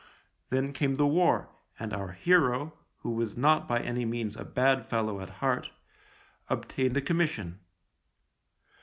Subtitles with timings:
[0.49, 1.49] Then came the war,
[1.79, 5.69] and our hero, who was not by any means a bad fellow at heart,
[6.49, 7.59] obtained a commission.